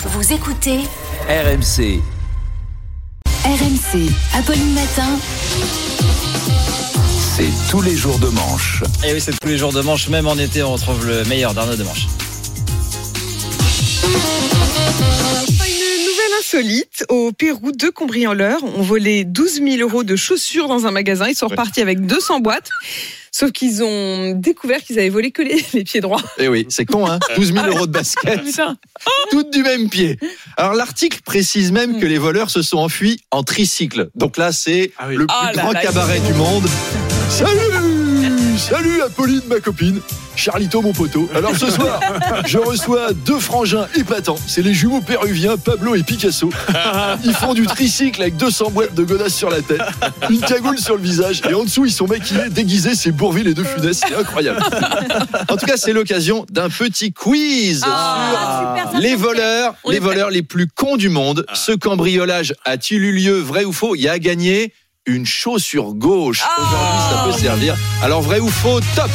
[0.00, 0.80] Vous écoutez
[1.28, 2.00] RMC.
[3.44, 5.18] RMC, Apolline Matin.
[7.36, 8.82] C'est tous les jours de manche.
[9.06, 11.54] Et oui, c'est tous les jours de manche, même en été, on retrouve le meilleur
[11.54, 12.06] d'Arnaud de manche.
[14.04, 14.10] Une
[16.06, 17.04] nouvelle insolite.
[17.08, 21.28] Au Pérou, deux cambrioleurs ont volé 12 000 euros de chaussures dans un magasin.
[21.28, 22.68] Ils sont repartis avec 200 boîtes.
[23.36, 26.22] Sauf qu'ils ont découvert qu'ils avaient volé que les, les pieds droits.
[26.38, 28.76] Eh oui, c'est con, hein 12 000 euros de basket, Putain.
[29.32, 30.20] toutes du même pied.
[30.56, 34.08] Alors l'article précise même que les voleurs se sont enfuis en tricycle.
[34.14, 36.64] Donc là, c'est le plus Ah là grand là, cabaret du monde.
[37.28, 37.58] Salut
[38.56, 40.00] Salut Apolline, ma copine.
[40.36, 41.28] Charlito, mon poteau.
[41.34, 42.00] Alors ce soir,
[42.46, 44.36] je reçois deux frangins épatants.
[44.46, 46.50] C'est les jumeaux péruviens Pablo et Picasso.
[47.24, 49.80] Ils font du tricycle avec 200 boîtes de godasses sur la tête,
[50.28, 52.94] une cagoule sur le visage, et en dessous, ils sont maquillés, déguisés.
[52.94, 54.00] C'est Bourville et De Funès.
[54.06, 54.62] C'est incroyable.
[55.48, 60.66] En tout cas, c'est l'occasion d'un petit quiz sur les voleurs, les voleurs les plus
[60.66, 61.46] cons du monde.
[61.54, 63.94] Ce cambriolage a-t-il eu lieu, vrai ou faux?
[63.94, 64.72] Il y a gagné
[65.06, 66.42] une chaussure gauche.
[66.58, 67.76] Aujourd'hui, ça peut servir.
[68.02, 68.80] Alors, vrai ou faux?
[68.96, 69.10] Top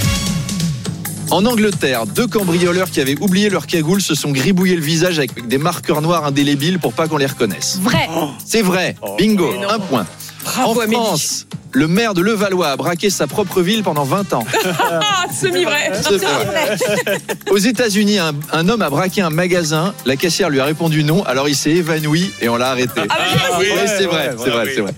[1.31, 5.47] en Angleterre, deux cambrioleurs qui avaient oublié leur cagoule se sont gribouillés le visage avec
[5.47, 7.79] des marqueurs noirs indélébiles pour pas qu'on les reconnaisse.
[7.81, 8.07] Vrai.
[8.45, 8.95] C'est vrai.
[9.17, 9.51] Bingo.
[9.69, 10.05] Un point.
[10.43, 10.95] Bravo, en Amélie.
[10.95, 14.45] France, le maire de Levallois a braqué sa propre ville pendant 20 ans.
[14.79, 15.91] Ah, semi-vrai.
[17.51, 19.93] Aux États-Unis, un, un homme a braqué un magasin.
[20.05, 23.01] La caissière lui a répondu non, alors il s'est évanoui et on l'a arrêté.
[23.09, 23.15] Ah,
[23.59, 24.93] Oui, c'est vrai, c'est vrai, c'est vrai.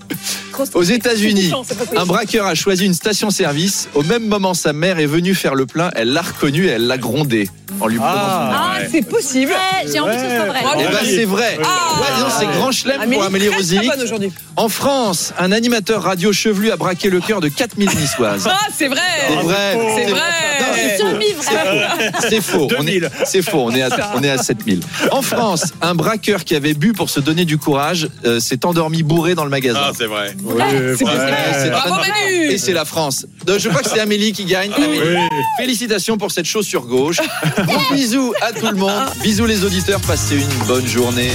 [0.74, 1.52] Aux États-Unis,
[1.96, 3.90] un braqueur a choisi une station-service.
[3.96, 5.90] Au même moment, sa mère est venue faire le plein.
[5.96, 7.50] Elle l'a reconnu et elle l'a grondé
[7.80, 8.18] en lui prenant son
[8.54, 9.54] Ah, c'est possible.
[9.92, 10.60] J'ai envie que ce soit vrai.
[10.80, 11.60] Eh ben, c'est vrai.
[11.64, 12.00] Ah.
[12.00, 13.90] Ouais, dis donc, c'est grand chelem pour Amélie très, très Rosic.
[13.90, 14.32] bonne aujourd'hui.
[14.56, 18.48] En France, un animateur radio chevelu a braqué le cœur de 4000 niçoises.
[18.50, 19.00] Ah, c'est vrai.
[19.30, 19.80] C'est vrai.
[19.96, 20.22] C'est Non, vrai.
[20.76, 21.10] C'est faux.
[21.10, 22.12] Semi-vrai.
[22.30, 22.68] C'est faux.
[22.80, 23.64] On est, c'est faux.
[23.66, 24.82] On est, à, on est à 7000.
[25.12, 29.04] En France, un braqueur qui avait bu pour se donner du courage euh, s'est endormi
[29.04, 29.80] bourré dans le magasin.
[29.84, 30.36] Ah, c'est vrai.
[30.98, 32.52] C'est Bravo, Manu.
[32.52, 33.26] Et c'est la France.
[33.46, 34.72] Donc, Je crois que c'est Amélie qui gagne.
[34.74, 35.00] Amélie,
[35.58, 37.18] Félicitations pour cette chaussure gauche.
[37.58, 38.92] Gros bisous à tout le monde.
[39.24, 40.00] Bisous les auditeurs.
[40.02, 41.32] Passez une bonne journée.